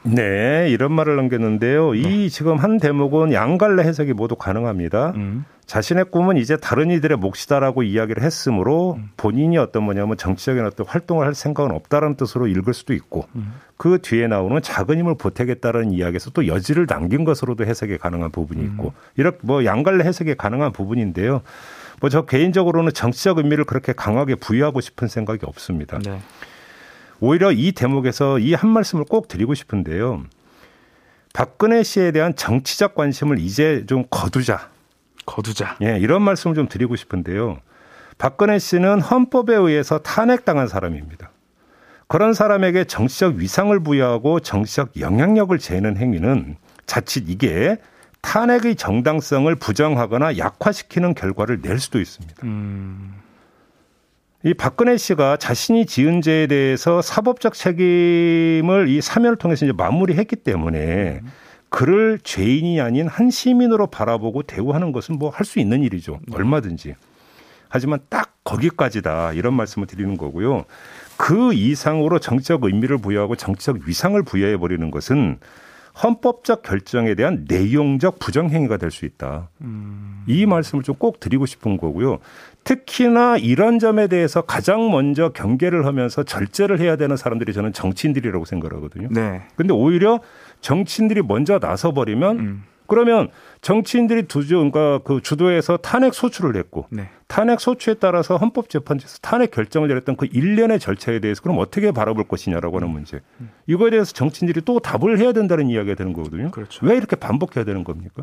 네, 0.05 0.69
이런 0.71 0.93
말을 0.93 1.17
남겼는데요. 1.17 1.95
이 1.95 2.31
지금 2.31 2.57
한 2.57 2.79
대목은 2.79 3.33
양갈래 3.33 3.83
해석이 3.83 4.13
모두 4.13 4.37
가능합니다. 4.37 5.13
음. 5.17 5.45
자신의 5.67 6.07
꿈은 6.11 6.37
이제 6.37 6.57
다른 6.57 6.91
이들의 6.91 7.17
몫이다라고 7.17 7.83
이야기를 7.83 8.23
했으므로 8.23 8.95
음. 8.99 9.11
본인이 9.17 9.57
어떤 9.57 9.83
뭐냐면 9.85 10.17
정치적인 10.19 10.65
어떤 10.65 10.87
활동을 10.87 11.27
할 11.27 11.35
생각은 11.35 11.71
없다라는 11.71 12.17
뜻으로 12.17 12.47
읽을 12.47 12.75
수도 12.75 12.93
있고 12.93 13.27
음. 13.35 13.55
그 13.79 13.99
뒤에 14.03 14.27
나오는 14.27 14.61
작은 14.61 14.99
힘을 14.99 15.17
보태겠다는 15.17 15.93
이야기에서 15.93 16.31
또 16.31 16.47
여지를 16.47 16.87
남긴 16.87 17.25
것으로도 17.25 17.65
해석이 17.65 17.97
가능한 17.97 18.31
부분이 18.31 18.63
있고 18.63 18.89
음. 18.89 18.93
이렇게 19.17 19.39
뭐 19.43 19.65
양갈래 19.65 20.05
해석이 20.05 20.35
가능한 20.35 20.73
부분인데요. 20.73 21.41
뭐 22.01 22.11
저 22.11 22.27
개인적으로는 22.27 22.93
정치적 22.93 23.39
의미를 23.39 23.65
그렇게 23.65 23.93
강하게 23.93 24.35
부여하고 24.35 24.81
싶은 24.81 25.09
생각이 25.09 25.41
없습니다. 25.47 25.99
네. 25.99 26.21
오히려 27.21 27.53
이 27.53 27.73
대목에서 27.73 28.39
이 28.39 28.55
한 28.55 28.71
말씀을 28.71 29.05
꼭 29.05 29.29
드리고 29.29 29.55
싶은데요. 29.55 30.25
박근혜 31.33 31.83
씨에 31.83 32.13
대한 32.13 32.37
정치적 32.37 32.95
관심을 32.95 33.39
이제 33.39 33.85
좀 33.87 34.05
거두자. 34.11 34.69
거두자. 35.27 35.77
예, 35.83 35.99
이런 35.99 36.23
말씀을 36.23 36.55
좀 36.55 36.69
드리고 36.69 36.97
싶은데요. 36.97 37.59
박근혜 38.19 38.59
씨는 38.59 39.01
헌법에 39.01 39.55
의해서 39.55 39.99
탄핵당한 39.99 40.69
사람입니다. 40.69 41.31
그런 42.07 42.35
사람에게 42.35 42.85
정치적 42.85 43.37
위상을 43.37 43.77
부여하고 43.81 44.39
정치적 44.41 45.01
영향력을 45.01 45.59
재는 45.59 45.97
행위는 45.97 46.57
자칫 46.87 47.25
이게 47.29 47.79
탄핵의 48.21 48.77
정당성을 48.77 49.53
부정하거나 49.57 50.39
약화시키는 50.39 51.15
결과를 51.15 51.61
낼 51.63 51.81
수도 51.81 52.01
있습니다. 52.01 52.37
음. 52.45 53.15
이 54.45 54.53
박근혜 54.53 54.97
씨가 54.99 55.39
자신이 55.39 55.87
지은 55.87 56.21
죄에 56.21 56.47
대해서 56.47 57.01
사법적 57.01 57.55
책임을 57.55 58.89
이 58.89 59.01
사면을 59.01 59.37
통해서 59.37 59.65
이제 59.65 59.73
마무리했기 59.73 60.37
때문에 60.37 61.23
그를 61.71 62.19
죄인이 62.23 62.79
아닌 62.81 63.09
한 63.09 63.31
시민으로 63.31 63.87
바라보고 63.87 64.43
대우하는 64.43 64.93
것은 64.93 65.19
뭐 65.19 65.31
할 65.31 65.47
수 65.47 65.59
있는 65.61 65.83
일이죠. 65.83 66.21
얼마든지. 66.31 66.95
하지만 67.71 68.01
딱 68.11 68.35
거기까지다 68.45 69.33
이런 69.33 69.55
말씀을 69.55 69.87
드리는 69.87 70.17
거고요. 70.17 70.65
그 71.17 71.55
이상으로 71.55 72.19
정치적 72.19 72.65
의미를 72.65 72.99
부여하고 72.99 73.37
정치적 73.37 73.79
위상을 73.87 74.23
부여해 74.23 74.59
버리는 74.59 74.91
것은 74.91 75.39
헌법적 76.03 76.63
결정에 76.63 77.15
대한 77.15 77.47
내용적 77.49 78.19
부정행위가 78.19 78.77
될 78.77 78.91
수 78.91 79.05
있다. 79.07 79.49
이 80.27 80.45
말씀을 80.47 80.83
좀 80.85 80.97
꼭 80.99 81.19
드리고 81.21 81.47
싶은 81.47 81.77
거고요. 81.77 82.19
특히나 82.65 83.37
이런 83.37 83.79
점에 83.79 84.07
대해서 84.07 84.41
가장 84.43 84.91
먼저 84.91 85.29
경계를 85.29 85.87
하면서 85.87 86.23
절제를 86.23 86.81
해야 86.81 86.97
되는 86.97 87.17
사람들이 87.17 87.53
저는 87.53 87.73
정치인들이라고 87.73 88.45
생각하거든요. 88.45 89.09
네. 89.11 89.43
근데 89.57 89.73
오히려 89.73 90.21
정치인들이 90.61 91.23
먼저 91.23 91.59
나서 91.59 91.93
버리면 91.93 92.39
음. 92.39 92.65
그러면 92.87 93.29
정치인들이 93.61 94.25
두주 94.25 94.57
그러니까 94.57 94.99
그 95.05 95.21
주도해서 95.23 95.77
탄핵 95.79 96.13
소추를 96.15 96.57
했고 96.57 96.87
네. 96.91 97.09
탄핵 97.29 97.61
소추에 97.61 97.95
따라서 97.95 98.37
헌법재판소에서 98.37 99.19
탄핵 99.23 99.51
결정을 99.51 99.89
내렸던 99.89 100.17
그 100.17 100.27
일련의 100.27 100.79
절차에 100.79 101.21
대해서 101.21 101.41
그럼 101.43 101.59
어떻게 101.59 101.91
바라볼 101.93 102.25
것이냐라고 102.25 102.77
하는 102.77 102.91
문제. 102.91 103.21
이거에 103.67 103.91
대해서 103.91 104.13
정치인들이 104.13 104.61
또 104.65 104.79
답을 104.81 105.19
해야 105.19 105.33
된다는 105.33 105.69
이야기가 105.69 105.97
되는 105.97 106.13
거거든요. 106.13 106.51
그렇죠. 106.51 106.85
왜 106.87 106.97
이렇게 106.97 107.17
반복해야 107.17 107.65
되는 107.65 107.83
겁니까? 107.85 108.23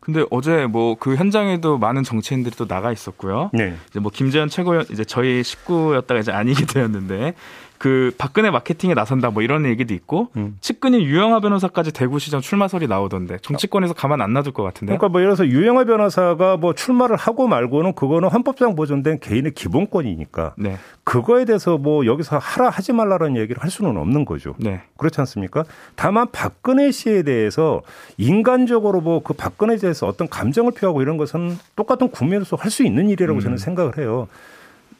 근데 0.00 0.24
어제 0.30 0.66
뭐 0.66 0.94
그 0.98 1.16
현장에도 1.16 1.78
많은 1.78 2.02
정치인들이 2.04 2.54
또 2.56 2.66
나가 2.66 2.92
있었고요. 2.92 3.50
네. 3.52 3.74
이제 3.90 4.00
뭐 4.00 4.10
김재현 4.14 4.48
최고 4.48 4.80
이제 4.80 5.04
저희 5.04 5.42
식구였다가 5.42 6.20
이제 6.20 6.32
아니게 6.32 6.66
되었는데 6.72 7.34
그 7.78 8.12
박근혜 8.18 8.50
마케팅에 8.50 8.94
나선다 8.94 9.30
뭐 9.30 9.42
이런 9.42 9.64
얘기도 9.64 9.94
있고 9.94 10.28
음. 10.36 10.56
측근인 10.60 11.02
유영하 11.02 11.38
변호사까지 11.40 11.92
대구시장 11.92 12.40
출마설이 12.40 12.88
나오던데 12.88 13.38
정치권에서 13.42 13.94
가만 13.94 14.20
안 14.20 14.32
놔둘 14.32 14.52
것 14.52 14.62
같은데요. 14.64 14.98
그러니까 14.98 15.12
뭐 15.12 15.20
예를 15.20 15.34
들어서 15.36 15.48
유영하 15.50 15.84
변호사가 15.84 16.56
뭐 16.56 16.74
출마를 16.74 17.16
하고 17.16 17.46
말고는 17.46 17.94
그거는 17.94 18.28
헌법상 18.28 18.74
보존된 18.74 19.20
개인의 19.20 19.52
기본권이니까 19.54 20.54
네, 20.58 20.76
그거에 21.04 21.44
대해서 21.44 21.78
뭐 21.78 22.04
여기서 22.06 22.38
하라 22.38 22.70
하지 22.70 22.92
말라는 22.92 23.36
얘기를 23.36 23.62
할 23.62 23.70
수는 23.70 23.96
없는 23.96 24.24
거죠. 24.24 24.54
네, 24.58 24.82
그렇지 24.96 25.20
않습니까? 25.20 25.64
다만 25.94 26.26
박근혜 26.32 26.90
씨에 26.90 27.22
대해서 27.22 27.82
인간적으로 28.16 29.00
뭐 29.00 29.18
그 29.28 29.34
박근혜에 29.34 29.76
대해서 29.78 30.06
어떤 30.06 30.28
감정을 30.28 30.72
표하고 30.72 31.02
이런 31.02 31.16
것은 31.16 31.58
똑같은 31.76 32.08
국민으로서 32.10 32.56
할 32.56 32.68
수 32.70 32.82
있는 32.84 33.08
일이라고 33.08 33.40
저는 33.40 33.56
생각을 33.58 33.96
해요. 33.98 34.28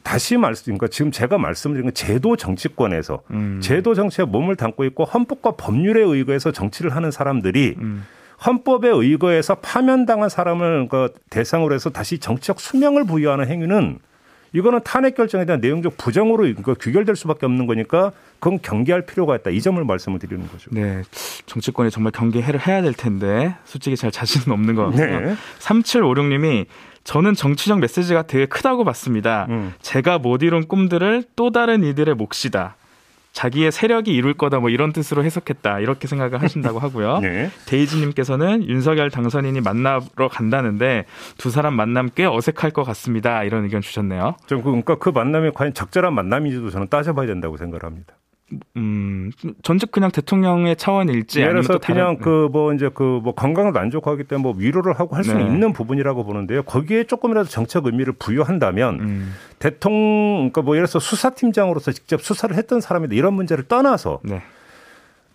다시 0.03 0.37
말씀, 0.37 0.65
그러니까 0.65 0.87
지금 0.87 1.11
제가 1.11 1.37
말씀드린 1.37 1.85
건 1.85 1.93
제도 1.93 2.35
정치권에서 2.35 3.21
음. 3.31 3.59
제도 3.61 3.93
정치에 3.93 4.25
몸을 4.25 4.55
담고 4.55 4.85
있고 4.85 5.03
헌법과 5.03 5.51
법률에 5.51 6.01
의거해서 6.01 6.51
정치를 6.51 6.95
하는 6.95 7.11
사람들이 7.11 7.75
음. 7.79 8.05
헌법에 8.45 8.87
의거해서 8.87 9.55
파면당한 9.55 10.29
사람을 10.29 10.87
그 10.89 11.13
대상으로 11.29 11.75
해서 11.75 11.89
다시 11.89 12.19
정치적 12.19 12.59
수명을 12.59 13.05
부여하는 13.05 13.47
행위는 13.47 13.99
이거는 14.53 14.79
탄핵 14.83 15.15
결정에 15.15 15.45
대한 15.45 15.61
내용적 15.61 15.97
부정으로 15.97 16.51
그 16.63 16.73
규결될 16.79 17.15
수밖에 17.15 17.45
없는 17.45 17.67
거니까 17.67 18.11
그건 18.39 18.59
경계할 18.61 19.05
필요가 19.05 19.35
있다. 19.35 19.51
이 19.51 19.61
점을 19.61 19.83
말씀을 19.83 20.17
드리는 20.19 20.47
거죠. 20.47 20.69
네. 20.71 21.03
정치권이 21.45 21.91
정말 21.91 22.11
경계를 22.11 22.65
해야 22.65 22.81
될 22.81 22.93
텐데 22.93 23.55
솔직히 23.65 23.95
잘 23.95 24.11
자신은 24.11 24.51
없는 24.51 24.75
것 24.75 24.85
같고요. 24.85 25.19
네. 25.19 25.35
3756님이 25.59 26.65
저는 27.09 27.33
정치적 27.33 27.79
메시지가 27.79 28.27
되게 28.27 28.45
크다고 28.45 28.83
봤습니다. 28.83 29.47
음. 29.49 29.73
제가 29.81 30.19
못 30.19 30.43
이룬 30.43 30.67
꿈들을 30.67 31.23
또 31.35 31.49
다른 31.49 31.83
이들의 31.83 32.13
몫이다. 32.13 32.75
자기의 33.31 33.71
세력이 33.71 34.13
이룰 34.13 34.35
거다 34.35 34.59
뭐 34.59 34.69
이런 34.69 34.93
뜻으로 34.93 35.23
해석했다 35.23 35.79
이렇게 35.79 36.07
생각을 36.07 36.39
하신다고 36.43 36.77
하고요. 36.77 37.17
네. 37.25 37.49
데이지님께서는 37.65 38.67
윤석열 38.69 39.09
당선인이 39.09 39.59
만나러 39.61 40.27
간다는데 40.29 41.05
두 41.39 41.49
사람 41.49 41.73
만남 41.73 42.11
꽤 42.13 42.25
어색할 42.25 42.69
것 42.69 42.83
같습니다 42.83 43.43
이런 43.43 43.63
의견 43.63 43.81
주셨네요. 43.81 44.35
좀 44.45 44.59
그- 44.59 44.65
그러니까 44.65 44.99
그 44.99 45.09
만남이 45.09 45.49
과연 45.55 45.73
적절한 45.73 46.13
만남인지도 46.13 46.69
저는 46.69 46.89
따져봐야 46.89 47.25
된다고 47.25 47.57
생각을 47.57 47.85
합니다. 47.85 48.13
음 48.77 49.31
전직 49.63 49.91
그냥 49.91 50.11
대통령의 50.11 50.75
차원일지 50.75 51.41
예를 51.41 51.61
들어서 51.61 51.79
그냥 51.79 52.17
그 52.17 52.49
뭐 52.51 52.73
이제 52.73 52.89
그 52.93 53.19
뭐 53.21 53.33
건강을 53.33 53.77
안 53.77 53.91
좋고 53.91 54.09
하기 54.11 54.23
때문에 54.23 54.43
뭐 54.43 54.53
위로를 54.57 54.99
하고 54.99 55.15
할 55.15 55.23
수는 55.23 55.45
네. 55.45 55.53
있는 55.53 55.73
부분이라고 55.73 56.23
보는데요. 56.23 56.63
거기에 56.63 57.03
조금이라도 57.05 57.49
정책 57.49 57.85
의미를 57.85 58.13
부여한다면 58.13 58.99
음, 58.99 59.33
대통령 59.59 60.37
그러니까 60.51 60.61
뭐 60.61 60.75
예를 60.75 60.87
들어서 60.87 60.99
수사팀장으로서 60.99 61.91
직접 61.91 62.21
수사를 62.21 62.55
했던 62.55 62.81
사람인데 62.81 63.15
이런 63.15 63.33
문제를 63.33 63.65
떠나서 63.65 64.19
네. 64.23 64.41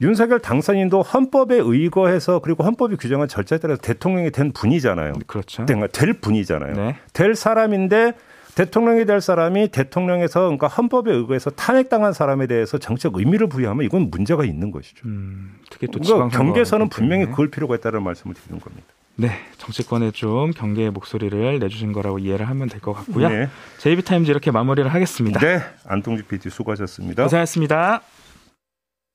윤석열 0.01 0.41
당선인도 0.41 1.03
헌법에 1.03 1.57
의거해서 1.57 2.41
그리고 2.41 2.65
헌법이 2.65 2.97
규정한 2.97 3.29
절차에 3.29 3.59
따라서 3.61 3.81
대통령이 3.81 4.31
된 4.31 4.53
분이잖아요. 4.53 5.13
그렇죠. 5.27 5.65
될 5.67 6.13
분이잖아요. 6.15 6.75
네. 6.75 6.97
될 7.13 7.35
사람인데 7.37 8.13
대통령이 8.55 9.05
될 9.05 9.21
사람이 9.21 9.69
대통령에서 9.69 10.41
그러니까 10.43 10.69
헌법에 10.69 11.13
의거해서 11.13 11.51
탄핵당한 11.51 12.13
사람에 12.13 12.47
대해서 12.47 12.79
정책 12.79 13.17
의미를 13.17 13.49
부여하면 13.49 13.85
이건 13.85 14.11
문제가 14.11 14.45
있는 14.45 14.71
것이죠. 14.71 15.07
음, 15.07 15.57
특히 15.71 15.87
또 15.89 15.99
그러니까 15.99 16.29
경계선은 16.37 16.89
분명히. 16.89 17.27
그걸 17.27 17.51
필요가 17.51 17.75
있다는 17.75 18.03
말씀을 18.03 18.35
드리는 18.35 18.61
겁니다. 18.61 18.87
네, 19.17 19.31
정치권에 19.59 20.11
좀 20.11 20.51
경계의 20.51 20.91
목소리를 20.91 21.59
내주신 21.61 21.93
거라고 21.93 22.19
이해를 22.19 22.49
하면 22.49 22.69
될 22.69 22.81
것 22.81 22.93
같고요. 22.95 23.29
네. 23.29 23.49
JB타임즈 23.79 24.29
이렇게 24.31 24.51
마무리를 24.51 24.93
하겠습니다. 24.93 25.39
네, 25.41 25.61
안동지 25.87 26.25
PD 26.25 26.51
수고하셨습니다. 26.51 27.23
고생하셨습니다. 27.23 28.03